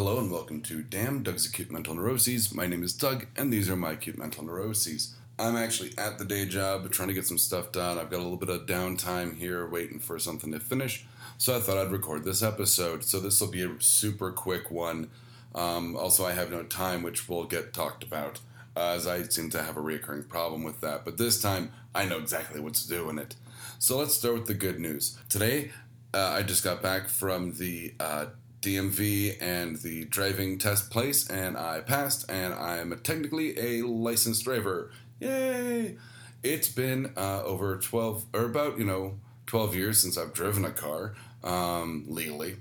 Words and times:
Hello 0.00 0.18
and 0.18 0.32
welcome 0.32 0.62
to 0.62 0.82
Damn 0.82 1.22
Doug's 1.22 1.44
Acute 1.44 1.70
Mental 1.70 1.94
Neuroses. 1.94 2.54
My 2.54 2.66
name 2.66 2.82
is 2.82 2.94
Doug, 2.94 3.26
and 3.36 3.52
these 3.52 3.68
are 3.68 3.76
my 3.76 3.90
acute 3.90 4.16
mental 4.16 4.42
neuroses. 4.42 5.14
I'm 5.38 5.56
actually 5.56 5.92
at 5.98 6.16
the 6.16 6.24
day 6.24 6.46
job 6.46 6.90
trying 6.90 7.08
to 7.08 7.14
get 7.14 7.26
some 7.26 7.36
stuff 7.36 7.70
done. 7.70 7.98
I've 7.98 8.08
got 8.08 8.20
a 8.20 8.22
little 8.22 8.38
bit 8.38 8.48
of 8.48 8.64
downtime 8.64 9.36
here 9.36 9.68
waiting 9.68 9.98
for 9.98 10.18
something 10.18 10.52
to 10.52 10.58
finish, 10.58 11.04
so 11.36 11.54
I 11.54 11.60
thought 11.60 11.76
I'd 11.76 11.92
record 11.92 12.24
this 12.24 12.42
episode. 12.42 13.04
So 13.04 13.20
this 13.20 13.42
will 13.42 13.50
be 13.50 13.62
a 13.62 13.74
super 13.78 14.32
quick 14.32 14.70
one. 14.70 15.10
Um, 15.54 15.94
also, 15.96 16.24
I 16.24 16.32
have 16.32 16.50
no 16.50 16.62
time, 16.62 17.02
which 17.02 17.28
will 17.28 17.44
get 17.44 17.74
talked 17.74 18.02
about, 18.02 18.40
uh, 18.74 18.92
as 18.92 19.06
I 19.06 19.24
seem 19.24 19.50
to 19.50 19.62
have 19.62 19.76
a 19.76 19.82
recurring 19.82 20.22
problem 20.22 20.64
with 20.64 20.80
that. 20.80 21.04
But 21.04 21.18
this 21.18 21.42
time, 21.42 21.72
I 21.94 22.06
know 22.06 22.16
exactly 22.16 22.58
what 22.58 22.72
to 22.72 22.88
do 22.88 23.10
in 23.10 23.18
it. 23.18 23.36
So 23.78 23.98
let's 23.98 24.14
start 24.14 24.32
with 24.32 24.46
the 24.46 24.54
good 24.54 24.80
news. 24.80 25.18
Today, 25.28 25.72
uh, 26.14 26.36
I 26.38 26.42
just 26.42 26.64
got 26.64 26.80
back 26.80 27.10
from 27.10 27.52
the 27.52 27.92
uh, 28.00 28.26
DMV 28.62 29.36
and 29.40 29.76
the 29.76 30.04
driving 30.04 30.58
test 30.58 30.90
place, 30.90 31.28
and 31.28 31.56
I 31.56 31.80
passed, 31.80 32.30
and 32.30 32.52
I'm 32.54 32.98
technically 33.00 33.58
a 33.58 33.86
licensed 33.86 34.44
driver. 34.44 34.90
Yay! 35.18 35.96
It's 36.42 36.68
been 36.68 37.12
uh, 37.16 37.42
over 37.42 37.76
12, 37.76 38.26
or 38.34 38.44
about, 38.44 38.78
you 38.78 38.84
know, 38.84 39.18
12 39.46 39.74
years 39.74 40.00
since 40.00 40.16
I've 40.16 40.32
driven 40.32 40.64
a 40.64 40.70
car 40.70 41.14
um, 41.42 42.04
legally. 42.08 42.56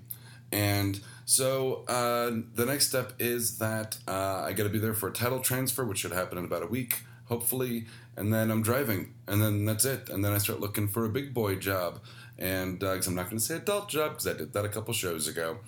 And 0.51 0.99
so 1.25 1.83
uh, 1.87 2.31
the 2.55 2.65
next 2.65 2.87
step 2.87 3.13
is 3.19 3.57
that 3.59 3.97
uh, 4.07 4.43
I 4.45 4.53
got 4.53 4.63
to 4.63 4.69
be 4.69 4.79
there 4.79 4.93
for 4.93 5.09
a 5.09 5.13
title 5.13 5.39
transfer, 5.39 5.85
which 5.85 5.99
should 5.99 6.11
happen 6.11 6.37
in 6.37 6.45
about 6.45 6.63
a 6.63 6.67
week, 6.67 7.03
hopefully. 7.25 7.85
And 8.17 8.33
then 8.33 8.51
I'm 8.51 8.61
driving, 8.61 9.13
and 9.27 9.41
then 9.41 9.65
that's 9.65 9.85
it. 9.85 10.09
And 10.09 10.25
then 10.25 10.33
I 10.33 10.39
start 10.39 10.59
looking 10.59 10.87
for 10.87 11.05
a 11.05 11.09
big 11.09 11.33
boy 11.33 11.55
job. 11.55 12.01
And 12.37 12.79
because 12.79 13.07
I'm 13.07 13.15
not 13.15 13.25
going 13.25 13.37
to 13.37 13.43
say 13.43 13.57
adult 13.57 13.89
job, 13.89 14.11
because 14.11 14.27
I 14.27 14.33
did 14.33 14.53
that 14.53 14.65
a 14.65 14.69
couple 14.69 14.93
shows 14.93 15.27
ago. 15.27 15.59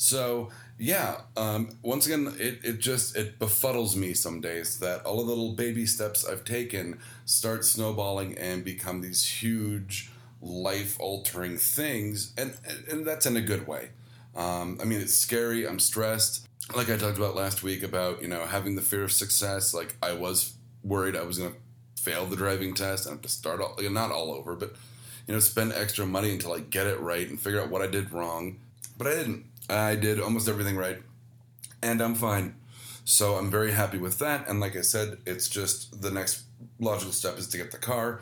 So 0.00 0.48
yeah, 0.78 1.20
um, 1.36 1.76
once 1.82 2.06
again, 2.06 2.34
it, 2.38 2.60
it 2.64 2.78
just 2.78 3.14
it 3.16 3.38
befuddles 3.38 3.94
me 3.96 4.14
some 4.14 4.40
days 4.40 4.78
that 4.78 5.04
all 5.04 5.20
of 5.20 5.26
the 5.26 5.34
little 5.34 5.52
baby 5.52 5.84
steps 5.84 6.24
I've 6.24 6.42
taken 6.42 7.00
start 7.26 7.66
snowballing 7.66 8.38
and 8.38 8.64
become 8.64 9.02
these 9.02 9.28
huge 9.28 10.10
life 10.40 10.98
altering 10.98 11.58
things, 11.58 12.32
and 12.38 12.56
and 12.90 13.06
that's 13.06 13.26
in 13.26 13.36
a 13.36 13.42
good 13.42 13.66
way. 13.66 13.90
Um, 14.34 14.78
I 14.80 14.86
mean, 14.86 15.02
it's 15.02 15.14
scary. 15.14 15.68
I'm 15.68 15.78
stressed. 15.78 16.48
Like 16.74 16.88
I 16.88 16.96
talked 16.96 17.18
about 17.18 17.36
last 17.36 17.62
week 17.62 17.82
about 17.82 18.22
you 18.22 18.28
know 18.28 18.46
having 18.46 18.76
the 18.76 18.82
fear 18.82 19.04
of 19.04 19.12
success. 19.12 19.74
Like 19.74 19.96
I 20.02 20.14
was 20.14 20.54
worried 20.82 21.14
I 21.14 21.24
was 21.24 21.36
going 21.36 21.52
to 21.52 22.02
fail 22.02 22.24
the 22.24 22.36
driving 22.36 22.72
test 22.72 23.04
and 23.04 23.16
have 23.16 23.22
to 23.22 23.28
start 23.28 23.60
all 23.60 23.76
not 23.90 24.12
all 24.12 24.32
over, 24.32 24.56
but 24.56 24.74
you 25.26 25.34
know 25.34 25.40
spend 25.40 25.74
extra 25.74 26.06
money 26.06 26.30
until 26.30 26.54
I 26.54 26.60
get 26.60 26.86
it 26.86 26.98
right 27.00 27.28
and 27.28 27.38
figure 27.38 27.60
out 27.60 27.68
what 27.68 27.82
I 27.82 27.86
did 27.86 28.14
wrong. 28.14 28.60
But 28.96 29.06
I 29.06 29.10
didn't. 29.16 29.49
I 29.70 29.94
did 29.94 30.20
almost 30.20 30.48
everything 30.48 30.76
right, 30.76 31.00
and 31.82 32.00
I'm 32.00 32.14
fine. 32.14 32.56
So 33.04 33.36
I'm 33.36 33.50
very 33.50 33.72
happy 33.72 33.98
with 33.98 34.18
that. 34.18 34.48
And 34.48 34.60
like 34.60 34.76
I 34.76 34.82
said, 34.82 35.18
it's 35.26 35.48
just 35.48 36.02
the 36.02 36.10
next 36.10 36.44
logical 36.78 37.12
step 37.12 37.38
is 37.38 37.48
to 37.48 37.56
get 37.56 37.70
the 37.70 37.78
car, 37.78 38.20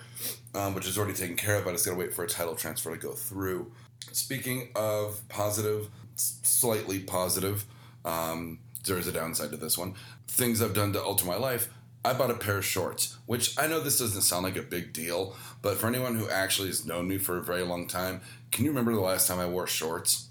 um, 0.54 0.74
which 0.74 0.86
is 0.86 0.98
already 0.98 1.14
taken 1.14 1.36
care 1.36 1.56
of. 1.56 1.66
I 1.66 1.72
just 1.72 1.86
got 1.86 1.92
to 1.92 1.98
wait 1.98 2.14
for 2.14 2.24
a 2.24 2.28
title 2.28 2.54
transfer 2.54 2.94
to 2.94 3.00
go 3.00 3.12
through. 3.12 3.72
Speaking 4.12 4.68
of 4.76 5.20
positive, 5.28 5.88
slightly 6.16 7.00
positive, 7.00 7.64
um, 8.04 8.60
there 8.84 8.98
is 8.98 9.06
a 9.06 9.12
downside 9.12 9.50
to 9.50 9.56
this 9.56 9.76
one. 9.76 9.94
Things 10.26 10.62
I've 10.62 10.74
done 10.74 10.92
to 10.92 11.02
alter 11.02 11.26
my 11.26 11.36
life. 11.36 11.68
I 12.04 12.12
bought 12.14 12.30
a 12.30 12.34
pair 12.34 12.58
of 12.58 12.64
shorts, 12.64 13.18
which 13.26 13.58
I 13.58 13.66
know 13.66 13.80
this 13.80 13.98
doesn't 13.98 14.22
sound 14.22 14.44
like 14.44 14.56
a 14.56 14.62
big 14.62 14.92
deal, 14.92 15.36
but 15.62 15.76
for 15.76 15.88
anyone 15.88 16.14
who 16.14 16.30
actually 16.30 16.68
has 16.68 16.86
known 16.86 17.08
me 17.08 17.18
for 17.18 17.36
a 17.36 17.42
very 17.42 17.62
long 17.62 17.86
time, 17.86 18.20
can 18.52 18.64
you 18.64 18.70
remember 18.70 18.94
the 18.94 19.00
last 19.00 19.26
time 19.26 19.38
I 19.38 19.46
wore 19.46 19.66
shorts? 19.66 20.27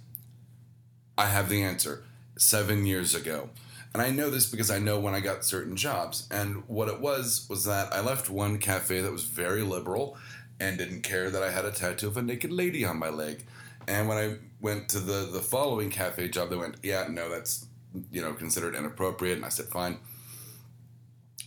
I 1.17 1.27
have 1.27 1.49
the 1.49 1.63
answer. 1.63 2.03
Seven 2.37 2.85
years 2.85 3.15
ago. 3.15 3.49
And 3.93 4.01
I 4.01 4.11
know 4.11 4.29
this 4.29 4.47
because 4.47 4.69
I 4.69 4.77
know 4.77 4.99
when 4.99 5.15
I 5.15 5.21
got 5.21 5.43
certain 5.43 5.75
jobs. 5.75 6.27
And 6.29 6.63
what 6.67 6.87
it 6.87 6.99
was 6.99 7.47
was 7.49 7.65
that 7.65 7.91
I 7.91 8.01
left 8.01 8.29
one 8.29 8.59
cafe 8.59 9.01
that 9.01 9.11
was 9.11 9.23
very 9.23 9.63
liberal 9.63 10.17
and 10.59 10.77
didn't 10.77 11.01
care 11.01 11.29
that 11.29 11.41
I 11.41 11.51
had 11.51 11.65
a 11.65 11.71
tattoo 11.71 12.07
of 12.07 12.17
a 12.17 12.21
naked 12.21 12.51
lady 12.51 12.85
on 12.85 12.99
my 12.99 13.09
leg. 13.09 13.45
And 13.87 14.07
when 14.07 14.17
I 14.17 14.35
went 14.59 14.89
to 14.89 14.99
the 14.99 15.29
the 15.31 15.39
following 15.39 15.89
cafe 15.89 16.27
job, 16.27 16.49
they 16.49 16.57
went, 16.57 16.75
"Yeah, 16.83 17.07
no, 17.09 17.29
that's 17.29 17.65
you 18.11 18.21
know 18.21 18.33
considered 18.33 18.75
inappropriate." 18.75 19.37
And 19.37 19.45
I 19.45 19.49
said, 19.49 19.67
"Fine." 19.67 19.99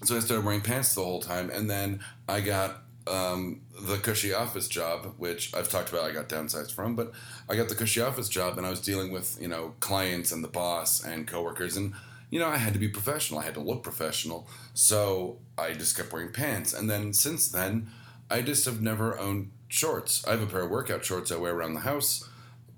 So 0.04 0.16
I 0.16 0.20
started 0.20 0.44
wearing 0.44 0.62
pants 0.62 0.94
the 0.94 1.04
whole 1.04 1.20
time, 1.20 1.50
and 1.50 1.68
then 1.68 2.00
I 2.28 2.40
got 2.40 2.82
um, 3.06 3.62
the 3.80 3.96
cushy 3.96 4.32
office 4.32 4.68
job, 4.68 5.14
which 5.16 5.54
I've 5.54 5.68
talked 5.68 5.90
about, 5.90 6.04
I 6.04 6.12
got 6.12 6.28
downsized 6.28 6.72
from, 6.72 6.94
but 6.94 7.12
I 7.48 7.56
got 7.56 7.68
the 7.68 7.74
cushy 7.74 8.00
office 8.00 8.28
job 8.28 8.58
and 8.58 8.66
I 8.66 8.70
was 8.70 8.80
dealing 8.80 9.10
with, 9.12 9.40
you 9.40 9.48
know, 9.48 9.74
clients 9.80 10.32
and 10.32 10.44
the 10.44 10.48
boss 10.48 11.04
and 11.04 11.26
coworkers. 11.26 11.76
And, 11.76 11.94
you 12.30 12.38
know, 12.38 12.48
I 12.48 12.56
had 12.58 12.72
to 12.74 12.78
be 12.78 12.88
professional. 12.88 13.40
I 13.40 13.44
had 13.44 13.54
to 13.54 13.60
look 13.60 13.82
professional. 13.82 14.48
So 14.74 15.38
I 15.56 15.72
just 15.72 15.96
kept 15.96 16.12
wearing 16.12 16.32
pants. 16.32 16.72
And 16.72 16.88
then 16.90 17.12
since 17.12 17.48
then, 17.48 17.88
I 18.30 18.42
just 18.42 18.64
have 18.66 18.80
never 18.80 19.18
owned 19.18 19.50
shorts. 19.68 20.26
I 20.26 20.32
have 20.32 20.42
a 20.42 20.46
pair 20.46 20.62
of 20.62 20.70
workout 20.70 21.04
shorts 21.04 21.32
I 21.32 21.36
wear 21.36 21.54
around 21.54 21.74
the 21.74 21.80
house, 21.80 22.28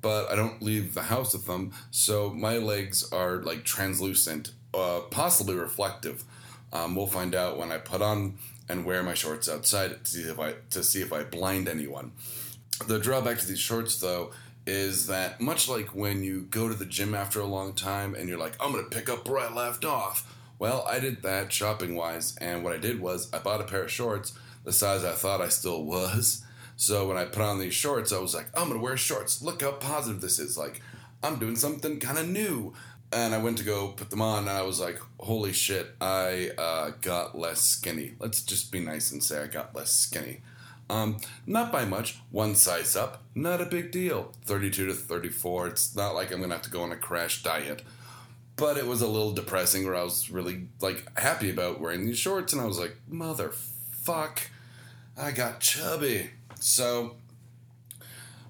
but 0.00 0.30
I 0.30 0.36
don't 0.36 0.62
leave 0.62 0.94
the 0.94 1.02
house 1.02 1.32
with 1.32 1.46
them. 1.46 1.72
So 1.90 2.30
my 2.30 2.58
legs 2.58 3.10
are 3.12 3.36
like 3.42 3.64
translucent, 3.64 4.52
uh, 4.72 5.00
possibly 5.10 5.54
reflective. 5.54 6.24
Um, 6.72 6.94
we'll 6.94 7.06
find 7.06 7.34
out 7.34 7.58
when 7.58 7.70
I 7.70 7.78
put 7.78 8.02
on 8.02 8.38
and 8.68 8.84
wear 8.84 9.02
my 9.02 9.14
shorts 9.14 9.48
outside 9.48 10.04
to 10.04 10.10
see 10.10 10.22
if 10.22 10.38
I 10.38 10.54
to 10.70 10.82
see 10.82 11.02
if 11.02 11.12
I 11.12 11.24
blind 11.24 11.68
anyone. 11.68 12.12
The 12.86 12.98
drawback 12.98 13.38
to 13.38 13.46
these 13.46 13.58
shorts, 13.58 13.98
though, 14.00 14.32
is 14.66 15.06
that 15.08 15.40
much 15.40 15.68
like 15.68 15.94
when 15.94 16.22
you 16.22 16.42
go 16.42 16.68
to 16.68 16.74
the 16.74 16.86
gym 16.86 17.14
after 17.14 17.40
a 17.40 17.46
long 17.46 17.74
time 17.74 18.14
and 18.14 18.28
you're 18.28 18.38
like, 18.38 18.54
I'm 18.60 18.72
gonna 18.72 18.84
pick 18.84 19.08
up 19.08 19.28
where 19.28 19.40
I 19.40 19.52
left 19.52 19.84
off. 19.84 20.38
Well, 20.58 20.84
I 20.88 21.00
did 21.00 21.22
that 21.22 21.52
shopping 21.52 21.96
wise, 21.96 22.36
and 22.40 22.62
what 22.62 22.72
I 22.72 22.78
did 22.78 23.00
was 23.00 23.32
I 23.32 23.38
bought 23.38 23.60
a 23.60 23.64
pair 23.64 23.82
of 23.82 23.90
shorts 23.90 24.32
the 24.64 24.72
size 24.72 25.04
I 25.04 25.12
thought 25.12 25.40
I 25.40 25.48
still 25.48 25.84
was. 25.84 26.44
So 26.76 27.08
when 27.08 27.16
I 27.16 27.24
put 27.24 27.42
on 27.42 27.58
these 27.58 27.74
shorts, 27.74 28.12
I 28.12 28.18
was 28.18 28.34
like, 28.34 28.46
I'm 28.54 28.68
gonna 28.68 28.80
wear 28.80 28.96
shorts. 28.96 29.42
Look 29.42 29.62
how 29.62 29.72
positive 29.72 30.20
this 30.20 30.38
is. 30.38 30.56
Like, 30.56 30.80
I'm 31.22 31.38
doing 31.38 31.56
something 31.56 32.00
kind 32.00 32.18
of 32.18 32.28
new 32.28 32.72
and 33.12 33.34
I 33.34 33.38
went 33.38 33.58
to 33.58 33.64
go 33.64 33.88
put 33.88 34.10
them 34.10 34.22
on, 34.22 34.40
and 34.40 34.50
I 34.50 34.62
was 34.62 34.80
like, 34.80 34.98
"Holy 35.20 35.52
shit! 35.52 35.94
I 36.00 36.50
uh, 36.58 36.90
got 37.00 37.38
less 37.38 37.60
skinny." 37.60 38.14
Let's 38.18 38.42
just 38.42 38.72
be 38.72 38.80
nice 38.80 39.12
and 39.12 39.22
say 39.22 39.42
I 39.42 39.46
got 39.46 39.74
less 39.74 39.92
skinny. 39.92 40.42
Um, 40.90 41.18
not 41.46 41.72
by 41.72 41.84
much. 41.84 42.20
One 42.30 42.54
size 42.54 42.96
up, 42.96 43.22
not 43.34 43.60
a 43.60 43.66
big 43.66 43.90
deal. 43.92 44.32
Thirty-two 44.44 44.86
to 44.86 44.94
thirty-four. 44.94 45.68
It's 45.68 45.94
not 45.96 46.14
like 46.14 46.32
I'm 46.32 46.40
gonna 46.40 46.54
have 46.54 46.62
to 46.62 46.70
go 46.70 46.82
on 46.82 46.92
a 46.92 46.96
crash 46.96 47.42
diet. 47.42 47.82
But 48.56 48.76
it 48.76 48.86
was 48.86 49.00
a 49.00 49.08
little 49.08 49.32
depressing, 49.32 49.86
where 49.86 49.94
I 49.94 50.02
was 50.02 50.30
really 50.30 50.68
like 50.80 51.18
happy 51.18 51.50
about 51.50 51.80
wearing 51.80 52.04
these 52.06 52.18
shorts, 52.18 52.52
and 52.52 52.60
I 52.60 52.66
was 52.66 52.78
like, 52.78 52.96
"Motherfuck, 53.10 54.38
I 55.16 55.30
got 55.30 55.60
chubby." 55.60 56.30
So 56.60 57.16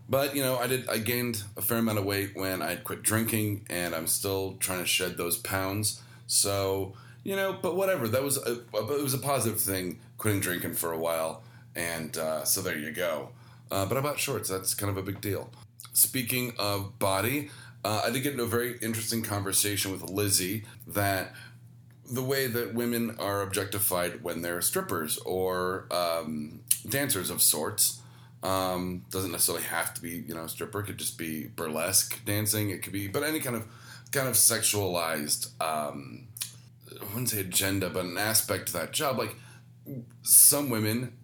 but 0.08 0.34
you 0.34 0.42
know, 0.42 0.58
I 0.58 0.66
did. 0.66 0.88
I 0.88 0.98
gained 0.98 1.42
a 1.56 1.62
fair 1.62 1.78
amount 1.78 1.98
of 1.98 2.04
weight 2.04 2.32
when 2.34 2.62
I 2.62 2.76
quit 2.76 3.02
drinking, 3.02 3.66
and 3.70 3.94
I'm 3.94 4.06
still 4.06 4.56
trying 4.60 4.80
to 4.80 4.86
shed 4.86 5.16
those 5.16 5.36
pounds. 5.36 6.02
So 6.26 6.94
you 7.24 7.36
know, 7.36 7.56
but 7.60 7.76
whatever. 7.76 8.08
That 8.08 8.22
was 8.22 8.36
a, 8.38 8.60
it 8.74 9.02
was 9.02 9.14
a 9.14 9.18
positive 9.18 9.60
thing. 9.60 10.00
Quitting 10.18 10.40
drinking 10.40 10.74
for 10.74 10.92
a 10.92 10.98
while, 10.98 11.42
and 11.74 12.16
uh, 12.16 12.44
so 12.44 12.62
there 12.62 12.78
you 12.78 12.92
go. 12.92 13.30
Uh, 13.70 13.86
but 13.86 13.96
I 13.96 14.00
bought 14.00 14.18
shorts. 14.20 14.48
That's 14.48 14.74
kind 14.74 14.90
of 14.90 14.96
a 14.96 15.02
big 15.02 15.20
deal. 15.20 15.50
Speaking 15.92 16.52
of 16.58 16.98
body, 16.98 17.50
uh, 17.84 18.02
I 18.04 18.10
did 18.10 18.22
get 18.22 18.32
into 18.32 18.44
a 18.44 18.48
very 18.48 18.78
interesting 18.80 19.22
conversation 19.22 19.92
with 19.92 20.08
Lizzie 20.08 20.64
that 20.86 21.32
the 22.10 22.22
way 22.22 22.46
that 22.46 22.74
women 22.74 23.16
are 23.18 23.42
objectified 23.42 24.22
when 24.22 24.42
they're 24.42 24.60
strippers 24.60 25.16
or 25.18 25.86
um, 25.90 26.60
dancers 26.88 27.30
of 27.30 27.40
sorts 27.40 28.01
um, 28.42 29.04
doesn't 29.10 29.30
necessarily 29.30 29.64
have 29.64 29.94
to 29.94 30.02
be, 30.02 30.24
you 30.26 30.34
know, 30.34 30.46
stripper. 30.46 30.80
It 30.80 30.84
could 30.84 30.98
just 30.98 31.18
be 31.18 31.46
burlesque 31.46 32.24
dancing. 32.24 32.70
It 32.70 32.82
could 32.82 32.92
be, 32.92 33.08
but 33.08 33.22
any 33.22 33.40
kind 33.40 33.56
of 33.56 33.66
kind 34.10 34.28
of 34.28 34.34
sexualized. 34.34 35.48
Um, 35.60 36.28
I 37.00 37.04
wouldn't 37.04 37.30
say 37.30 37.40
agenda, 37.40 37.88
but 37.90 38.04
an 38.04 38.18
aspect 38.18 38.66
to 38.68 38.72
that 38.74 38.92
job. 38.92 39.18
Like 39.18 39.34
some 40.22 40.70
women 40.70 41.16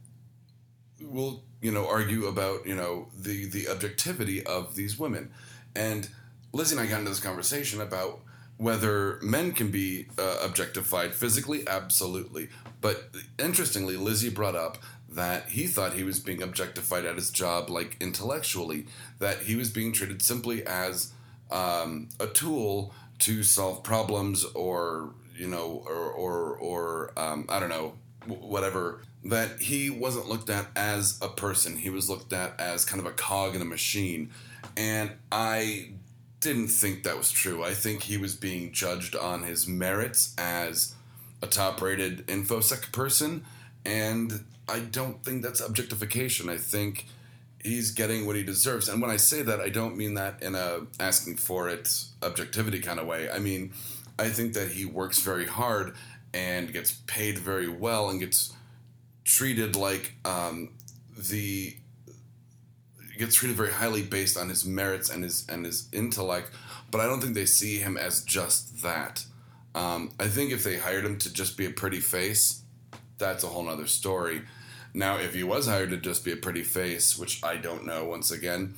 will, 1.00 1.44
you 1.61 1.70
know, 1.70 1.87
argue 1.87 2.26
about, 2.26 2.67
you 2.67 2.75
know, 2.75 3.09
the 3.17 3.47
the 3.47 3.69
objectivity 3.69 4.44
of 4.44 4.75
these 4.75 4.99
women, 4.99 5.31
and 5.75 6.09
Lizzie 6.53 6.76
and 6.76 6.81
I 6.81 6.91
got 6.91 7.00
into 7.00 7.11
this 7.11 7.21
conversation 7.21 7.81
about 7.81 8.21
whether 8.56 9.21
men 9.23 9.53
can 9.53 9.71
be 9.71 10.09
uh, 10.19 10.38
objectified 10.43 11.14
physically, 11.14 11.67
absolutely. 11.69 12.49
But 12.81 13.11
interestingly, 13.38 13.97
Lizzie 13.97 14.31
brought 14.31 14.56
up 14.56 14.79
that 15.08 15.49
he 15.49 15.66
thought 15.66 15.94
he 15.94 16.05
was 16.05 16.20
being 16.20 16.43
objectified 16.43 17.05
at 17.05 17.16
his 17.16 17.31
job, 17.31 17.70
like 17.70 17.96
intellectually, 18.00 18.87
that 19.19 19.38
he 19.38 19.56
was 19.56 19.70
being 19.70 19.93
treated 19.93 20.20
simply 20.22 20.66
as 20.66 21.12
um, 21.50 22.08
a 22.20 22.26
tool 22.26 22.93
to 23.20 23.43
solve 23.43 23.82
problems 23.82 24.44
or, 24.55 25.14
you 25.37 25.49
know, 25.49 25.82
or, 25.87 26.10
or, 26.12 26.56
or 26.56 27.12
um, 27.16 27.46
I 27.49 27.58
don't 27.58 27.70
know, 27.70 27.94
whatever. 28.26 29.02
That 29.25 29.60
he 29.60 29.90
wasn't 29.90 30.28
looked 30.28 30.50
at 30.50 30.69
as 30.76 31.19
a 31.20 31.28
person, 31.28 31.76
he 31.76 31.90
was 31.90 32.08
looked 32.08 32.32
at 32.32 32.61
as 32.61 32.84
kind 32.84 33.00
of 33.00 33.06
a 33.06 33.12
cog 33.12 33.56
in 33.56 33.62
a 33.62 33.64
machine. 33.66 34.31
And 34.76 35.11
I 35.32 35.90
didn't 36.40 36.69
think 36.69 37.02
that 37.02 37.16
was 37.16 37.31
true. 37.31 37.64
I 37.64 37.75
think 37.75 38.02
he 38.02 38.16
was 38.16 38.37
being 38.37 38.72
judged 38.72 39.16
on 39.16 39.43
his 39.43 39.66
merits 39.66 40.34
as 40.38 40.94
a 41.43 41.46
top 41.46 41.81
rated 41.81 42.26
InfoSec 42.26 42.93
person, 42.93 43.44
and 43.84 44.44
I 44.69 44.81
don't 44.81 45.25
think 45.25 45.43
that's 45.43 45.61
objectification. 45.61 46.49
I 46.49 46.56
think 46.56 47.06
he's 47.62 47.91
getting 47.91 48.26
what 48.26 48.37
he 48.37 48.43
deserves. 48.43 48.88
And 48.88 49.00
when 49.00 49.11
I 49.11 49.17
say 49.17 49.43
that, 49.43 49.61
I 49.61 49.69
don't 49.69 49.97
mean 49.97 50.15
that 50.15 50.43
in 50.43 50.55
a 50.55 50.87
asking 51.00 51.37
for 51.37 51.69
it 51.69 52.05
objectivity 52.23 52.81
kind 52.81 53.00
of 53.00 53.06
way. 53.06 53.31
I 53.31 53.38
mean, 53.38 53.73
I 54.19 54.29
think 54.29 54.55
that 54.55 54.73
he 54.73 54.85
works 54.85 55.20
very 55.20 55.47
hard 55.47 55.94
and 56.35 56.73
gets 56.73 56.93
paid 57.06 57.38
very 57.38 57.69
well 57.69 58.11
and 58.11 58.20
gets 58.20 58.53
treated 59.25 59.76
like 59.76 60.15
um, 60.25 60.71
the 61.17 61.76
gets 63.19 63.35
treated 63.35 63.56
very 63.56 63.73
highly 63.73 64.03
based 64.03 64.38
on 64.38 64.49
his 64.49 64.64
merits 64.64 65.11
and 65.11 65.25
his 65.25 65.47
and 65.49 65.64
his 65.64 65.88
intellect. 65.93 66.50
But 66.91 67.00
I 67.00 67.06
don't 67.06 67.21
think 67.21 67.35
they 67.35 67.47
see 67.47 67.79
him 67.79 67.97
as 67.97 68.23
just 68.25 68.82
that. 68.82 69.25
Um, 69.75 70.12
I 70.19 70.29
think 70.29 70.53
if 70.53 70.64
they 70.64 70.76
hired 70.79 71.05
him 71.05 71.19
to 71.19 71.32
just 71.32 71.56
be 71.56 71.67
a 71.67 71.71
pretty 71.71 72.00
face, 72.00 72.62
that's 73.19 73.44
a 73.44 73.49
whole 73.49 73.65
nother 73.65 73.87
story. 73.87 74.43
Now, 74.94 75.19
if 75.19 75.35
he 75.35 75.44
was 75.44 75.67
hired 75.67 75.91
to 75.91 75.97
just 75.97 76.25
be 76.25 76.32
a 76.32 76.37
pretty 76.37 76.62
face, 76.62 77.19
which 77.19 77.43
I 77.44 77.56
don't 77.56 77.85
know, 77.85 78.05
once 78.05 78.31
again, 78.31 78.75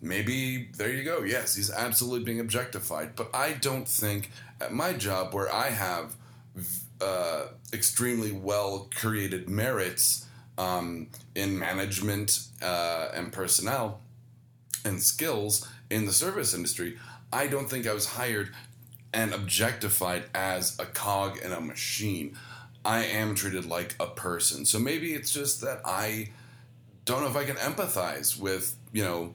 maybe 0.00 0.68
there 0.76 0.92
you 0.92 1.04
go. 1.04 1.22
Yes, 1.22 1.54
he's 1.54 1.70
absolutely 1.70 2.24
being 2.24 2.40
objectified. 2.40 3.14
But 3.14 3.30
I 3.34 3.52
don't 3.52 3.86
think 3.86 4.30
at 4.60 4.72
my 4.72 4.92
job, 4.92 5.34
where 5.34 5.52
I 5.54 5.68
have 5.68 6.16
uh, 7.00 7.46
extremely 7.72 8.32
well 8.32 8.88
created 8.94 9.48
merits 9.48 10.26
um, 10.58 11.08
in 11.34 11.58
management 11.58 12.46
uh, 12.62 13.08
and 13.14 13.32
personnel 13.32 14.00
and 14.84 15.02
skills 15.02 15.68
in 15.90 16.06
the 16.06 16.12
service 16.12 16.54
industry, 16.54 16.98
I 17.32 17.46
don't 17.46 17.68
think 17.68 17.86
I 17.86 17.94
was 17.94 18.06
hired 18.06 18.50
and 19.14 19.32
objectified 19.34 20.24
as 20.34 20.78
a 20.78 20.86
cog 20.86 21.38
in 21.38 21.52
a 21.52 21.60
machine. 21.60 22.36
I 22.84 23.04
am 23.04 23.34
treated 23.34 23.64
like 23.66 23.94
a 24.00 24.06
person. 24.06 24.64
So 24.66 24.78
maybe 24.78 25.12
it's 25.12 25.32
just 25.32 25.60
that 25.60 25.80
I 25.84 26.30
don't 27.04 27.22
know 27.22 27.28
if 27.28 27.36
I 27.36 27.44
can 27.44 27.56
empathize 27.56 28.38
with, 28.38 28.76
you 28.92 29.04
know, 29.04 29.34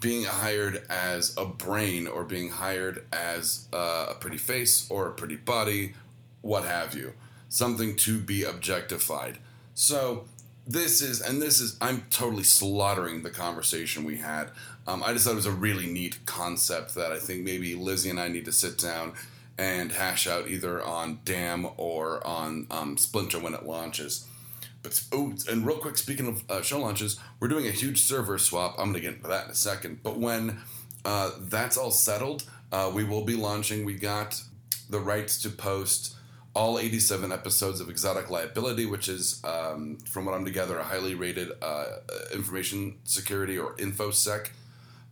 being 0.00 0.24
hired 0.24 0.84
as 0.88 1.34
a 1.36 1.44
brain 1.44 2.06
or 2.06 2.24
being 2.24 2.50
hired 2.50 3.04
as 3.12 3.68
a 3.72 4.14
pretty 4.18 4.38
face 4.38 4.86
or 4.90 5.08
a 5.08 5.12
pretty 5.12 5.36
body, 5.36 5.94
what 6.40 6.64
have 6.64 6.94
you. 6.94 7.12
Something 7.48 7.96
to 7.96 8.18
be 8.18 8.44
objectified. 8.44 9.38
So 9.74 10.24
this 10.66 11.02
is, 11.02 11.20
and 11.20 11.40
this 11.40 11.60
is, 11.60 11.76
I'm 11.80 12.06
totally 12.10 12.42
slaughtering 12.42 13.22
the 13.22 13.30
conversation 13.30 14.04
we 14.04 14.16
had. 14.16 14.50
Um, 14.86 15.02
I 15.02 15.12
just 15.12 15.24
thought 15.24 15.32
it 15.32 15.36
was 15.36 15.46
a 15.46 15.50
really 15.50 15.86
neat 15.86 16.24
concept 16.24 16.94
that 16.94 17.12
I 17.12 17.18
think 17.18 17.44
maybe 17.44 17.74
Lizzie 17.74 18.10
and 18.10 18.20
I 18.20 18.28
need 18.28 18.46
to 18.46 18.52
sit 18.52 18.78
down 18.78 19.12
and 19.58 19.92
hash 19.92 20.26
out 20.26 20.48
either 20.48 20.82
on 20.82 21.20
DAM 21.24 21.68
or 21.76 22.26
on 22.26 22.66
um, 22.70 22.96
Splinter 22.96 23.38
when 23.38 23.54
it 23.54 23.64
launches. 23.64 24.26
But 24.82 25.02
oh, 25.12 25.32
and 25.50 25.66
real 25.66 25.78
quick, 25.78 25.96
speaking 25.96 26.26
of 26.26 26.50
uh, 26.50 26.62
show 26.62 26.78
launches, 26.80 27.18
we're 27.40 27.48
doing 27.48 27.66
a 27.66 27.70
huge 27.70 28.02
server 28.02 28.38
swap. 28.38 28.74
I'm 28.78 28.92
going 28.92 28.94
to 28.94 29.00
get 29.00 29.14
into 29.14 29.28
that 29.28 29.46
in 29.46 29.50
a 29.50 29.54
second. 29.54 30.02
But 30.02 30.18
when 30.18 30.60
uh, 31.04 31.30
that's 31.40 31.76
all 31.78 31.90
settled, 31.90 32.44
uh, 32.70 32.90
we 32.94 33.04
will 33.04 33.24
be 33.24 33.34
launching. 33.34 33.84
We 33.84 33.94
got 33.94 34.42
the 34.90 35.00
rights 35.00 35.40
to 35.42 35.48
post 35.48 36.14
all 36.54 36.78
87 36.78 37.32
episodes 37.32 37.80
of 37.80 37.88
Exotic 37.88 38.30
Liability, 38.30 38.86
which 38.86 39.08
is, 39.08 39.42
um, 39.44 39.96
from 40.08 40.24
what 40.24 40.34
I'm 40.34 40.44
together, 40.44 40.78
a 40.78 40.84
highly 40.84 41.14
rated 41.14 41.50
uh, 41.60 41.86
information 42.32 42.98
security 43.04 43.58
or 43.58 43.74
infosec 43.76 44.50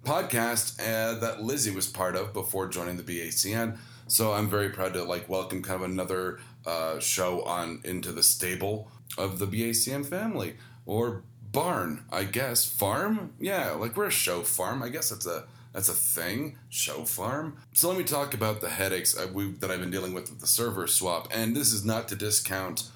podcast 0.05 0.81
uh, 0.81 1.19
that 1.19 1.43
Lizzie 1.43 1.75
was 1.75 1.89
part 1.89 2.15
of 2.15 2.33
before 2.33 2.69
joining 2.69 2.97
the 2.97 3.03
BACN. 3.03 3.79
So 4.13 4.35
I'm 4.35 4.51
very 4.51 4.69
proud 4.69 4.93
to 4.93 5.05
like 5.05 5.27
welcome 5.27 5.63
kind 5.63 5.83
of 5.83 5.91
another 5.91 6.39
uh, 6.67 6.99
show 7.01 7.41
on 7.45 7.81
into 7.83 8.13
the 8.13 8.23
stable 8.23 8.91
of 9.17 9.39
the 9.39 9.47
BACN 9.47 10.05
family 10.05 10.57
or 10.85 11.23
barn, 11.51 12.05
I 12.13 12.25
guess. 12.25 12.67
Farm, 12.67 13.33
yeah, 13.41 13.71
like 13.71 13.97
we're 13.97 14.09
a 14.09 14.11
show 14.11 14.43
farm. 14.43 14.83
I 14.83 14.91
guess 14.91 15.09
that's 15.09 15.25
a 15.25 15.45
that's 15.73 15.89
a 15.89 15.95
thing. 15.95 16.59
Show 16.69 17.05
farm. 17.05 17.57
So 17.73 17.89
let 17.89 17.97
me 17.97 18.05
talk 18.05 18.35
about 18.35 18.61
the 18.61 18.69
headaches 18.69 19.19
I, 19.19 19.25
we, 19.25 19.53
that 19.53 19.71
I've 19.71 19.81
been 19.81 19.91
dealing 19.91 20.13
with 20.13 20.29
with 20.29 20.41
the 20.41 20.47
server 20.47 20.87
swap. 20.87 21.29
And 21.33 21.57
this 21.57 21.73
is 21.73 21.83
not 21.83 22.07
to 22.09 22.15
discount 22.15 22.91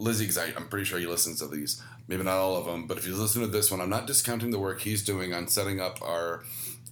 Lizzie, 0.00 0.24
because 0.24 0.38
I'm 0.56 0.66
pretty 0.66 0.84
sure 0.84 0.98
he 0.98 1.06
listens 1.06 1.38
to 1.38 1.46
these. 1.46 1.80
Maybe 2.08 2.24
not 2.24 2.38
all 2.38 2.56
of 2.56 2.66
them, 2.66 2.88
but 2.88 2.98
if 2.98 3.06
you 3.06 3.14
listen 3.14 3.40
to 3.42 3.46
this 3.46 3.70
one, 3.70 3.80
I'm 3.80 3.88
not 3.88 4.08
discounting 4.08 4.50
the 4.50 4.58
work 4.58 4.80
he's 4.80 5.04
doing 5.04 5.32
on 5.32 5.46
setting 5.46 5.80
up 5.80 6.02
our 6.02 6.42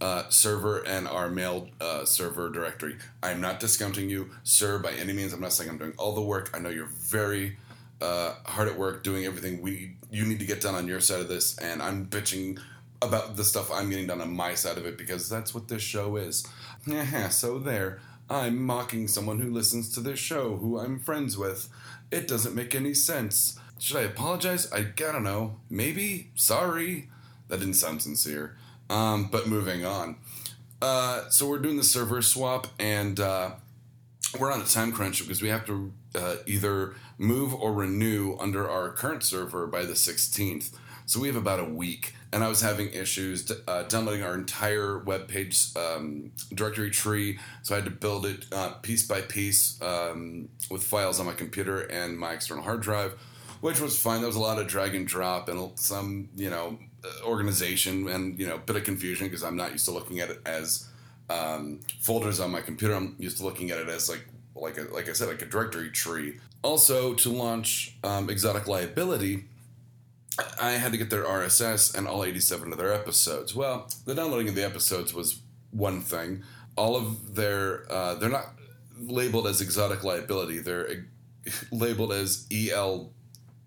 uh, 0.01 0.29
server 0.29 0.79
and 0.87 1.07
our 1.07 1.29
mail 1.29 1.69
uh, 1.81 2.05
server 2.05 2.51
directory. 2.51 2.97
I'm 3.23 3.41
not 3.41 3.61
discounting 3.61 4.11
you, 4.11 4.31
sir, 4.43 4.79
by 4.79 4.93
any 4.93 5.13
means. 5.13 5.33
I'm 5.33 5.41
not 5.41 5.53
saying 5.53 5.71
I'm 5.71 5.79
doing 5.79 5.95
all 5.97 6.15
the 6.15 6.23
work. 6.23 6.51
I 6.55 6.59
know 6.59 6.69
you're 6.69 6.87
very 6.87 7.57
uh, 8.01 8.35
hard 8.45 8.69
at 8.69 8.79
work 8.79 9.03
doing 9.03 9.25
everything 9.25 9.63
we 9.63 9.97
you 10.11 10.25
need 10.25 10.39
to 10.39 10.47
get 10.47 10.61
done 10.61 10.75
on 10.75 10.87
your 10.87 11.01
side 11.01 11.21
of 11.21 11.29
this, 11.29 11.59
and 11.59 11.83
I'm 11.83 12.07
bitching 12.07 12.61
about 13.03 13.37
the 13.37 13.45
stuff 13.45 13.71
I'm 13.73 13.91
getting 13.91 14.07
done 14.07 14.21
on 14.21 14.35
my 14.35 14.55
side 14.55 14.79
of 14.79 14.87
it 14.87 14.97
because 14.97 15.29
that's 15.29 15.55
what 15.55 15.69
this 15.69 15.83
show 15.83 16.17
is. 16.17 16.47
so 17.31 17.59
there. 17.59 18.01
I'm 18.31 18.63
mocking 18.63 19.07
someone 19.07 19.41
who 19.41 19.51
listens 19.51 19.93
to 19.95 20.01
this 20.01 20.19
show 20.19 20.57
who 20.57 20.79
I'm 20.79 20.99
friends 20.99 21.37
with. 21.37 21.69
It 22.11 22.27
doesn't 22.27 22.55
make 22.55 22.75
any 22.75 22.95
sense. 22.95 23.59
Should 23.79 23.99
I 23.99 24.03
apologize? 24.03 24.73
I, 24.73 24.79
I 24.79 25.13
don't 25.13 25.25
know. 25.25 25.57
Maybe? 25.69 26.31
Sorry. 26.35 27.11
That 27.49 27.61
didn't 27.61 27.75
sound 27.75 28.01
sincere. 28.01 28.57
Um, 28.91 29.29
but 29.31 29.47
moving 29.47 29.85
on. 29.85 30.17
Uh, 30.83 31.29
so 31.31 31.49
we're 31.49 31.59
doing 31.59 31.77
the 31.77 31.85
server 31.85 32.21
swap, 32.21 32.67
and 32.79 33.19
uh, 33.19 33.53
we're 34.39 34.53
on 34.53 34.61
a 34.61 34.65
time 34.65 34.93
crunch 34.93 35.21
because 35.23 35.41
we 35.41 35.49
have 35.49 35.65
to 35.67 35.93
uh, 36.15 36.37
either 36.47 36.95
move 37.19 37.55
or 37.55 37.73
renew 37.73 38.37
under 38.39 38.69
our 38.69 38.91
current 38.91 39.23
server 39.23 39.67
by 39.67 39.85
the 39.85 39.95
16th. 39.95 40.77
So 41.07 41.21
we 41.21 41.29
have 41.29 41.37
about 41.37 41.61
a 41.61 41.65
week, 41.65 42.15
and 42.33 42.43
I 42.43 42.49
was 42.49 42.63
having 42.63 42.91
issues 42.93 43.51
uh, 43.69 43.83
downloading 43.85 44.23
our 44.23 44.35
entire 44.35 44.99
web 44.99 45.29
page 45.29 45.69
um, 45.77 46.33
directory 46.53 46.91
tree. 46.91 47.39
So 47.63 47.75
I 47.75 47.79
had 47.79 47.85
to 47.85 47.91
build 47.91 48.25
it 48.27 48.47
uh, 48.53 48.71
piece 48.83 49.07
by 49.07 49.21
piece 49.21 49.81
um, 49.83 50.49
with 50.71 50.83
files 50.83 51.21
on 51.21 51.27
my 51.27 51.35
computer 51.35 51.81
and 51.81 52.19
my 52.19 52.33
external 52.33 52.65
hard 52.65 52.81
drive, 52.81 53.13
which 53.61 53.81
was 53.81 53.99
fine. 53.99 54.21
There 54.21 54.27
was 54.27 54.37
a 54.37 54.41
lot 54.41 54.59
of 54.59 54.67
drag 54.67 54.95
and 54.95 55.07
drop 55.07 55.49
and 55.49 55.79
some, 55.79 56.31
you 56.35 56.49
know, 56.49 56.79
organization 57.25 58.09
and 58.09 58.39
you 58.39 58.47
know, 58.47 58.57
a 58.57 58.59
bit 58.59 58.77
of 58.77 58.85
confusion 58.85 59.27
because 59.27 59.43
I'm 59.43 59.57
not 59.57 59.73
used 59.73 59.85
to 59.87 59.91
looking 59.91 60.21
at 60.21 60.31
it 60.31 60.41
as 60.47 60.89
um, 61.31 61.81
folders 62.01 62.41
on 62.41 62.51
my 62.51 62.61
computer. 62.61 62.95
I'm 62.95 63.17
used 63.19 63.39
to 63.39 63.45
looking 63.45 63.71
at 63.71 63.79
it 63.79 63.89
as 63.89 64.09
like 64.09 64.27
like 64.55 64.79
a, 64.79 64.83
like 64.93 65.09
I 65.09 65.13
said, 65.13 65.29
like 65.29 65.43
a 65.43 65.47
directory 65.47 65.91
tree. 65.91 66.39
Also, 66.63 67.15
to 67.15 67.31
launch 67.31 67.97
um, 68.05 68.31
Exotic 68.31 68.67
Liability, 68.67 69.45
I 70.61 70.73
had 70.73 70.93
to 70.93 70.99
get 70.99 71.11
their 71.11 71.25
RSS 71.25 71.95
and 71.95 72.07
all 72.07 72.25
87 72.25 72.73
of 72.73 72.79
their 72.79 72.93
episodes. 72.93 73.55
Well, 73.55 73.89
the 74.05 74.15
downloading 74.15 74.49
of 74.49 74.55
the 74.55 74.65
episodes 74.65 75.13
was 75.13 75.41
one 75.71 76.01
thing. 76.01 76.43
All 76.77 76.97
of 76.97 77.35
their 77.35 77.91
uh, 77.93 78.15
they're 78.15 78.29
not 78.29 78.55
labeled 79.01 79.47
as 79.47 79.61
exotic 79.61 80.05
liability. 80.05 80.59
They're 80.59 80.89
uh, 80.89 81.51
labeled 81.73 82.13
as 82.13 82.47
EL, 82.53 83.13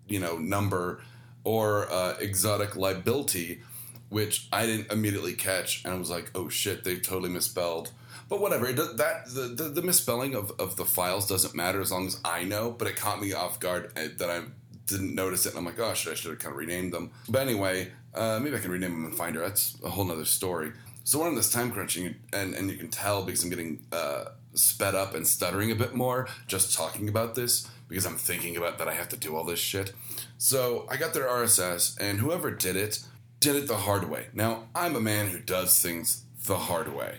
you 0.08 0.20
know, 0.20 0.38
number 0.38 1.02
or 1.48 1.90
uh, 1.90 2.14
exotic 2.20 2.76
liability, 2.76 3.62
which 4.10 4.48
I 4.52 4.66
didn't 4.66 4.92
immediately 4.92 5.32
catch, 5.32 5.82
and 5.82 5.94
I 5.94 5.96
was 5.96 6.10
like, 6.10 6.30
oh 6.34 6.50
shit, 6.50 6.84
they 6.84 6.96
totally 6.96 7.30
misspelled. 7.30 7.90
But 8.28 8.42
whatever, 8.42 8.66
it, 8.66 8.76
that 8.76 9.28
the, 9.28 9.54
the, 9.56 9.70
the 9.70 9.80
misspelling 9.80 10.34
of, 10.34 10.52
of 10.58 10.76
the 10.76 10.84
files 10.84 11.26
doesn't 11.26 11.54
matter 11.54 11.80
as 11.80 11.90
long 11.90 12.06
as 12.06 12.20
I 12.22 12.44
know. 12.44 12.70
But 12.70 12.88
it 12.88 12.96
caught 12.96 13.18
me 13.22 13.32
off 13.32 13.60
guard 13.60 13.92
uh, 13.96 14.08
that 14.18 14.28
I 14.28 14.42
didn't 14.84 15.14
notice 15.14 15.46
it, 15.46 15.54
and 15.54 15.58
I'm 15.60 15.64
like, 15.64 15.78
oh, 15.78 15.94
shit, 15.94 16.12
I 16.12 16.16
should 16.16 16.32
have 16.32 16.38
kind 16.38 16.52
of 16.52 16.58
renamed 16.58 16.92
them. 16.92 17.12
But 17.30 17.40
anyway, 17.40 17.92
uh, 18.14 18.38
maybe 18.42 18.54
I 18.54 18.58
can 18.58 18.70
rename 18.70 18.92
them 18.92 19.10
in 19.10 19.16
Finder. 19.16 19.40
That's 19.40 19.78
a 19.82 19.88
whole 19.88 20.04
nother 20.04 20.26
story. 20.26 20.72
So 21.04 21.20
we're 21.20 21.28
on 21.28 21.34
this 21.34 21.50
time 21.50 21.70
crunching, 21.70 22.14
and 22.34 22.52
and 22.54 22.70
you 22.70 22.76
can 22.76 22.90
tell 22.90 23.22
because 23.22 23.42
I'm 23.42 23.48
getting 23.48 23.86
uh, 23.90 24.24
sped 24.52 24.94
up 24.94 25.14
and 25.14 25.26
stuttering 25.26 25.70
a 25.70 25.74
bit 25.74 25.94
more 25.94 26.28
just 26.46 26.76
talking 26.76 27.08
about 27.08 27.34
this 27.34 27.66
because 27.88 28.06
I'm 28.06 28.16
thinking 28.16 28.56
about 28.56 28.78
that 28.78 28.88
I 28.88 28.94
have 28.94 29.08
to 29.10 29.16
do 29.16 29.36
all 29.36 29.44
this 29.44 29.58
shit. 29.58 29.92
So 30.36 30.86
I 30.90 30.96
got 30.96 31.14
their 31.14 31.26
RSS, 31.26 31.98
and 32.00 32.20
whoever 32.20 32.50
did 32.50 32.76
it 32.76 33.00
did 33.40 33.56
it 33.56 33.68
the 33.68 33.76
hard 33.76 34.10
way. 34.10 34.26
Now 34.32 34.64
I'm 34.74 34.96
a 34.96 35.00
man 35.00 35.28
who 35.28 35.38
does 35.38 35.80
things 35.80 36.24
the 36.46 36.56
hard 36.56 36.94
way, 36.94 37.18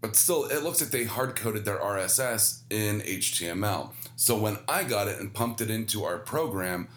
but 0.00 0.16
still, 0.16 0.46
it 0.46 0.62
looks 0.62 0.80
like 0.80 0.90
they 0.90 1.04
hard 1.04 1.36
coded 1.36 1.64
their 1.64 1.78
RSS 1.78 2.62
in 2.70 3.00
HTML. 3.00 3.92
So 4.16 4.36
when 4.36 4.58
I 4.68 4.84
got 4.84 5.08
it 5.08 5.20
and 5.20 5.32
pumped 5.32 5.60
it 5.60 5.70
into 5.70 6.04
our 6.04 6.18
program, 6.18 6.88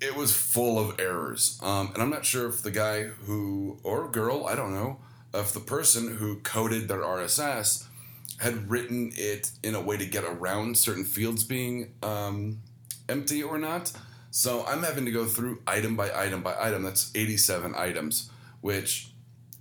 it 0.00 0.16
was 0.16 0.36
full 0.36 0.78
of 0.78 0.98
errors. 1.00 1.58
Um, 1.62 1.90
and 1.94 2.02
I'm 2.02 2.10
not 2.10 2.24
sure 2.24 2.48
if 2.48 2.62
the 2.62 2.70
guy 2.70 3.04
who, 3.04 3.78
or 3.82 4.08
girl, 4.08 4.46
I 4.46 4.54
don't 4.54 4.72
know, 4.72 4.98
if 5.34 5.52
the 5.52 5.60
person 5.60 6.16
who 6.16 6.40
coded 6.40 6.88
their 6.88 7.00
RSS 7.00 7.86
had 8.38 8.70
written 8.70 9.12
it 9.16 9.50
in 9.62 9.74
a 9.74 9.80
way 9.80 9.96
to 9.96 10.06
get 10.06 10.24
around 10.24 10.76
certain 10.76 11.04
fields 11.04 11.44
being 11.44 11.94
um, 12.02 12.60
empty 13.08 13.42
or 13.42 13.58
not. 13.58 13.92
So 14.30 14.64
I'm 14.66 14.82
having 14.82 15.04
to 15.06 15.10
go 15.10 15.24
through 15.24 15.62
item 15.66 15.96
by 15.96 16.10
item 16.14 16.42
by 16.42 16.54
item. 16.58 16.82
That's 16.82 17.10
87 17.14 17.74
items, 17.74 18.30
which 18.60 19.10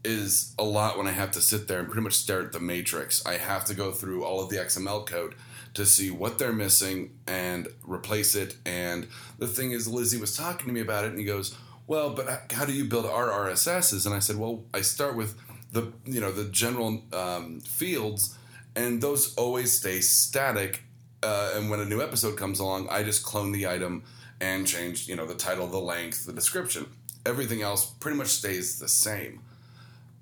is 0.04 0.54
a 0.60 0.64
lot 0.64 0.98
when 0.98 1.08
I 1.08 1.12
have 1.12 1.32
to 1.32 1.42
sit 1.42 1.68
there 1.68 1.80
and 1.80 1.88
pretty 1.88 2.04
much 2.04 2.14
stare 2.14 2.42
at 2.42 2.52
the 2.52 2.60
matrix. 2.60 3.26
I 3.26 3.38
have 3.38 3.66
to 3.66 3.74
go 3.74 3.92
through 3.92 4.24
all 4.24 4.42
of 4.42 4.50
the 4.50 4.58
XML 4.58 5.06
code 5.06 5.36
to 5.74 5.86
see 5.86 6.10
what 6.10 6.40
they're 6.40 6.54
missing 6.54 7.18
and 7.28 7.68
replace 7.84 8.36
it. 8.36 8.56
And 8.66 9.08
the 9.38 9.48
thing 9.48 9.72
is, 9.72 9.88
Lizzie 9.88 10.20
was 10.20 10.36
talking 10.36 10.68
to 10.68 10.74
me 10.74 10.82
about 10.82 11.06
it, 11.06 11.10
and 11.10 11.20
he 11.20 11.26
goes, 11.26 11.56
"Well, 11.88 12.12
but 12.12 12.52
how 12.52 12.66
do 12.66 12.74
you 12.74 12.86
build 12.86 13.06
our 13.06 13.30
RSSs?" 13.30 14.06
And 14.06 14.14
I 14.14 14.20
said, 14.20 14.38
"Well, 14.38 14.64
I 14.74 14.82
start 14.82 15.16
with 15.16 15.36
the 15.72 15.94
you 16.06 16.22
know 16.22 16.32
the 16.32 16.46
general 16.46 17.04
um, 17.14 17.60
fields, 17.62 18.38
and 18.78 19.02
those 19.02 19.36
always 19.36 19.74
stay 19.74 20.00
static. 20.00 20.84
Uh, 21.24 21.52
and 21.56 21.70
when 21.70 21.80
a 21.80 21.86
new 21.86 22.02
episode 22.02 22.38
comes 22.38 22.60
along, 22.60 22.88
I 22.90 23.04
just 23.04 23.24
clone 23.24 23.52
the 23.52 23.68
item 23.68 24.04
and 24.40 24.68
change 24.68 25.10
you 25.10 25.16
know 25.16 25.26
the 25.26 25.34
title, 25.34 25.68
the 25.68 25.80
length, 25.80 26.26
the 26.26 26.32
description. 26.32 26.86
Everything 27.26 27.62
else 27.62 27.86
pretty 27.86 28.18
much 28.18 28.28
stays 28.28 28.80
the 28.80 28.88
same." 28.88 29.42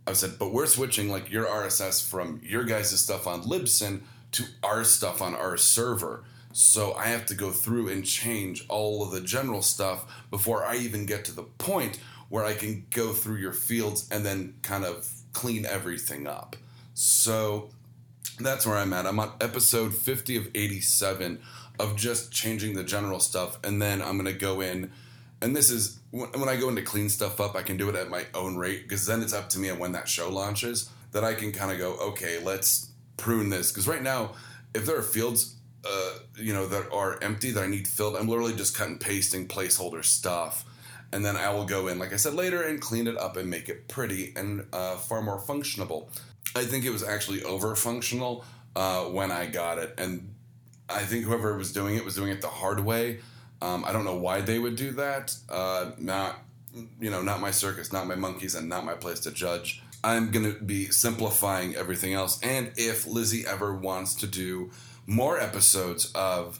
I 0.07 0.13
said, 0.13 0.37
but 0.37 0.53
we're 0.53 0.67
switching 0.67 1.09
like 1.09 1.31
your 1.31 1.45
RSS 1.45 2.07
from 2.07 2.39
your 2.43 2.63
guys' 2.63 2.99
stuff 2.99 3.25
on 3.25 3.41
Libsyn 3.41 4.01
to 4.33 4.43
our 4.63 4.83
stuff 4.83 5.21
on 5.21 5.33
our 5.33 5.57
server. 5.57 6.23
So 6.53 6.93
I 6.93 7.07
have 7.07 7.25
to 7.27 7.35
go 7.35 7.51
through 7.51 7.89
and 7.89 8.05
change 8.05 8.65
all 8.69 9.03
of 9.03 9.11
the 9.11 9.21
general 9.21 9.63
stuff 9.63 10.05
before 10.29 10.63
I 10.63 10.77
even 10.77 11.05
get 11.05 11.25
to 11.25 11.31
the 11.31 11.43
point 11.43 11.99
where 12.29 12.45
I 12.45 12.53
can 12.53 12.85
go 12.91 13.13
through 13.13 13.37
your 13.37 13.51
fields 13.51 14.07
and 14.11 14.25
then 14.25 14.55
kind 14.61 14.85
of 14.85 15.09
clean 15.33 15.65
everything 15.65 16.27
up. 16.27 16.55
So 16.93 17.71
that's 18.39 18.65
where 18.65 18.77
I'm 18.77 18.93
at. 18.93 19.05
I'm 19.05 19.19
on 19.19 19.31
episode 19.41 19.93
50 19.93 20.37
of 20.37 20.49
87 20.53 21.39
of 21.79 21.95
just 21.95 22.31
changing 22.31 22.75
the 22.75 22.83
general 22.83 23.19
stuff. 23.19 23.57
And 23.63 23.81
then 23.81 24.01
I'm 24.01 24.17
going 24.17 24.31
to 24.31 24.39
go 24.39 24.61
in. 24.61 24.91
And 25.41 25.55
this 25.55 25.69
is 25.69 25.99
when 26.11 26.49
I 26.49 26.55
go 26.55 26.69
into 26.69 26.81
clean 26.81 27.09
stuff 27.09 27.41
up, 27.41 27.55
I 27.55 27.61
can 27.61 27.77
do 27.77 27.89
it 27.89 27.95
at 27.95 28.09
my 28.09 28.25
own 28.33 28.57
rate 28.57 28.83
because 28.83 29.05
then 29.05 29.21
it's 29.21 29.33
up 29.33 29.49
to 29.49 29.59
me 29.59 29.69
and 29.69 29.79
when 29.79 29.91
that 29.91 30.07
show 30.07 30.29
launches 30.29 30.89
that 31.11 31.23
I 31.23 31.33
can 31.33 31.51
kind 31.51 31.71
of 31.71 31.77
go, 31.77 31.93
okay, 32.09 32.41
let's 32.43 32.91
prune 33.17 33.49
this. 33.49 33.71
Because 33.71 33.87
right 33.87 34.01
now, 34.01 34.31
if 34.73 34.85
there 34.85 34.97
are 34.97 35.03
fields, 35.03 35.55
uh, 35.85 36.13
you 36.37 36.53
know, 36.53 36.67
that 36.67 36.91
are 36.91 37.21
empty 37.21 37.51
that 37.51 37.63
I 37.63 37.67
need 37.67 37.87
filled, 37.87 38.15
I'm 38.15 38.27
literally 38.27 38.55
just 38.55 38.75
cut 38.75 38.87
and 38.87 38.99
pasting 38.99 39.47
placeholder 39.47 40.03
stuff. 40.03 40.65
And 41.11 41.23
then 41.23 41.37
I 41.37 41.49
will 41.51 41.65
go 41.65 41.87
in, 41.87 41.99
like 41.99 42.11
I 42.11 42.17
said 42.17 42.33
later, 42.33 42.63
and 42.63 42.81
clean 42.81 43.07
it 43.07 43.17
up 43.17 43.37
and 43.37 43.49
make 43.49 43.69
it 43.69 43.87
pretty 43.87 44.33
and 44.35 44.65
uh, 44.73 44.97
far 44.97 45.21
more 45.21 45.39
functionable. 45.39 46.09
I 46.55 46.63
think 46.63 46.85
it 46.85 46.91
was 46.91 47.03
actually 47.03 47.43
over 47.43 47.75
functional 47.75 48.45
uh, 48.75 49.03
when 49.03 49.31
I 49.31 49.45
got 49.45 49.77
it. 49.77 49.93
And 49.97 50.33
I 50.89 51.01
think 51.01 51.25
whoever 51.25 51.57
was 51.57 51.73
doing 51.73 51.95
it 51.95 52.05
was 52.05 52.15
doing 52.15 52.31
it 52.31 52.41
the 52.41 52.47
hard 52.47 52.79
way 52.79 53.19
um, 53.61 53.83
I 53.85 53.91
don't 53.91 54.05
know 54.05 54.15
why 54.15 54.41
they 54.41 54.59
would 54.59 54.75
do 54.75 54.91
that. 54.91 55.35
Uh, 55.49 55.91
not, 55.97 56.39
you 56.99 57.09
know, 57.09 57.21
not 57.21 57.39
my 57.39 57.51
circus, 57.51 57.91
not 57.93 58.07
my 58.07 58.15
monkeys, 58.15 58.55
and 58.55 58.67
not 58.67 58.85
my 58.85 58.93
place 58.93 59.19
to 59.21 59.31
judge. 59.31 59.81
I'm 60.03 60.31
going 60.31 60.53
to 60.53 60.59
be 60.59 60.85
simplifying 60.87 61.75
everything 61.75 62.13
else. 62.13 62.39
And 62.43 62.71
if 62.77 63.07
Lizzie 63.07 63.45
ever 63.47 63.73
wants 63.73 64.13
to 64.15 64.27
do 64.27 64.71
more 65.07 65.39
episodes 65.39 66.11
of 66.13 66.59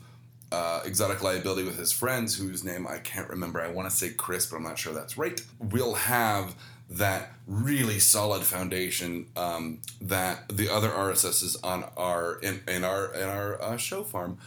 uh, 0.52 0.82
Exotic 0.86 1.22
Liability 1.22 1.64
with 1.64 1.78
his 1.78 1.92
friends, 1.92 2.38
whose 2.38 2.64
name 2.64 2.88
I 2.88 2.98
can't 3.00 3.30
remember, 3.30 3.62
I 3.62 3.68
want 3.68 3.90
to 3.90 3.96
say 3.96 4.10
Chris, 4.10 4.46
but 4.46 4.58
I'm 4.58 4.64
not 4.64 4.80
sure 4.80 4.94
that's 4.94 5.18
right, 5.18 5.40
we'll 5.60 5.96
have 5.96 6.56
that 6.90 7.34
really 7.48 8.00
solid 8.00 8.44
foundation 8.44 9.28
um, 9.36 9.82
that 10.02 10.48
the 10.50 10.70
other 10.70 10.90
RSSs 10.90 11.58
on 11.64 11.86
our 11.98 12.40
in, 12.40 12.62
in 12.68 12.84
our 12.84 13.14
in 13.14 13.28
our 13.28 13.62
uh, 13.62 13.78
show 13.78 14.04
farm 14.04 14.38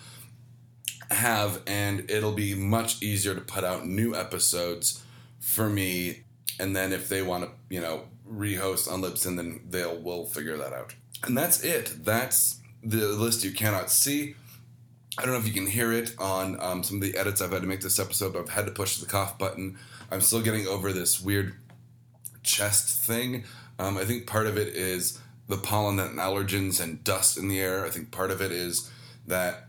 have, 1.10 1.62
and 1.66 2.08
it'll 2.10 2.32
be 2.32 2.54
much 2.54 3.02
easier 3.02 3.34
to 3.34 3.40
put 3.40 3.64
out 3.64 3.86
new 3.86 4.14
episodes 4.14 5.02
for 5.40 5.68
me. 5.68 6.22
And 6.60 6.74
then 6.76 6.92
if 6.92 7.08
they 7.08 7.22
want 7.22 7.44
to, 7.44 7.50
you 7.74 7.80
know, 7.80 8.04
rehost 8.30 8.90
on 8.90 9.02
Libsyn, 9.02 9.36
then 9.36 9.60
they'll 9.68 9.96
we'll 9.96 10.26
figure 10.26 10.56
that 10.56 10.72
out. 10.72 10.94
And 11.24 11.36
that's 11.36 11.64
it. 11.64 12.04
That's 12.04 12.60
the 12.82 13.08
list 13.08 13.44
you 13.44 13.52
cannot 13.52 13.90
see. 13.90 14.34
I 15.16 15.22
don't 15.22 15.32
know 15.32 15.38
if 15.38 15.48
you 15.48 15.52
can 15.52 15.66
hear 15.66 15.92
it 15.92 16.14
on 16.18 16.60
um, 16.60 16.84
some 16.84 16.98
of 16.98 17.02
the 17.02 17.18
edits 17.18 17.40
I've 17.40 17.50
had 17.50 17.62
to 17.62 17.66
make 17.66 17.80
this 17.80 17.98
episode, 17.98 18.32
but 18.34 18.42
I've 18.42 18.50
had 18.50 18.66
to 18.66 18.70
push 18.70 18.98
the 18.98 19.06
cough 19.06 19.36
button. 19.36 19.76
I'm 20.12 20.20
still 20.20 20.40
getting 20.40 20.68
over 20.68 20.92
this 20.92 21.20
weird 21.20 21.54
chest 22.48 22.98
thing. 22.98 23.44
Um, 23.78 23.98
I 23.98 24.04
think 24.04 24.26
part 24.26 24.46
of 24.46 24.56
it 24.56 24.68
is 24.68 25.20
the 25.48 25.58
pollen 25.58 26.00
and 26.00 26.18
allergens 26.18 26.80
and 26.80 27.04
dust 27.04 27.36
in 27.36 27.48
the 27.48 27.60
air. 27.60 27.84
I 27.84 27.90
think 27.90 28.10
part 28.10 28.30
of 28.30 28.40
it 28.40 28.50
is 28.50 28.90
that 29.26 29.68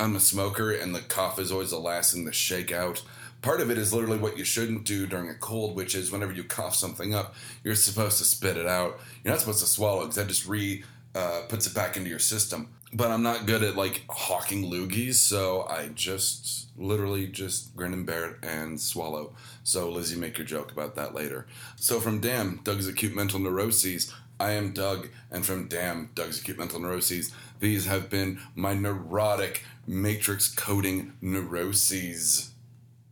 I'm 0.00 0.16
a 0.16 0.20
smoker, 0.20 0.72
and 0.72 0.94
the 0.94 1.00
cough 1.00 1.38
is 1.38 1.52
always 1.52 1.70
the 1.70 1.78
last 1.78 2.12
thing 2.12 2.26
to 2.26 2.32
shake 2.32 2.72
out. 2.72 3.02
Part 3.40 3.60
of 3.60 3.70
it 3.70 3.78
is 3.78 3.92
literally 3.92 4.18
what 4.18 4.36
you 4.36 4.44
shouldn't 4.44 4.84
do 4.84 5.06
during 5.06 5.28
a 5.28 5.34
cold, 5.34 5.76
which 5.76 5.94
is 5.94 6.10
whenever 6.10 6.32
you 6.32 6.44
cough 6.44 6.74
something 6.74 7.14
up, 7.14 7.34
you're 7.62 7.74
supposed 7.76 8.18
to 8.18 8.24
spit 8.24 8.56
it 8.56 8.66
out. 8.66 9.00
You're 9.22 9.32
not 9.32 9.40
supposed 9.40 9.60
to 9.60 9.66
swallow 9.66 10.00
because 10.00 10.16
that 10.16 10.28
just 10.28 10.46
re 10.46 10.84
uh, 11.14 11.42
puts 11.48 11.66
it 11.66 11.74
back 11.74 11.96
into 11.96 12.10
your 12.10 12.18
system. 12.18 12.68
But 12.94 13.10
I'm 13.10 13.22
not 13.22 13.46
good 13.46 13.62
at 13.62 13.76
like 13.76 14.04
hawking 14.10 14.70
loogies, 14.70 15.14
so 15.14 15.66
I 15.68 15.88
just 15.94 16.68
literally 16.76 17.26
just 17.26 17.74
grin 17.74 17.92
and 17.94 18.04
bear 18.04 18.26
it 18.30 18.36
and 18.42 18.78
swallow. 18.80 19.34
So 19.64 19.88
Lizzie, 19.88 20.16
make 20.18 20.36
your 20.36 20.46
joke 20.46 20.70
about 20.72 20.94
that 20.96 21.14
later. 21.14 21.46
So 21.76 22.00
from 22.00 22.20
Damn, 22.20 22.60
Doug's 22.64 22.86
acute 22.86 23.14
mental 23.14 23.40
neuroses. 23.40 24.12
I 24.38 24.52
am 24.52 24.72
Doug, 24.72 25.08
and 25.30 25.46
from 25.46 25.68
Damn, 25.68 26.10
Doug's 26.14 26.40
acute 26.40 26.58
mental 26.58 26.80
neuroses. 26.80 27.32
These 27.60 27.86
have 27.86 28.10
been 28.10 28.40
my 28.54 28.74
neurotic 28.74 29.64
matrix 29.86 30.48
coding 30.52 31.12
neuroses. 31.20 32.50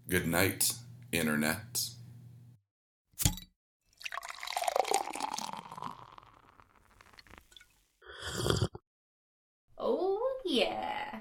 Good 0.08 0.26
night, 0.26 0.72
Internet. 1.12 1.90
Oh, 9.78 10.40
yeah. 10.44 11.20